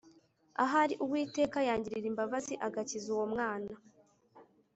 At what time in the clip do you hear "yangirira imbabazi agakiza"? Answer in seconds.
1.67-3.07